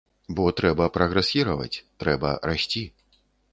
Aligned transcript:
Бо 0.37 0.45
трэба 0.59 0.87
прагрэсіраваць, 0.95 1.81
трэба 2.05 2.35
расці. 2.53 2.85